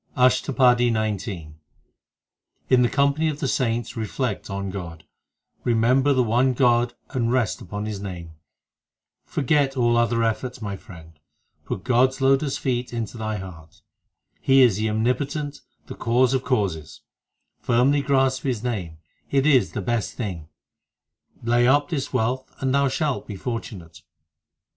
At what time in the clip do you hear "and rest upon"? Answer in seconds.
7.11-7.85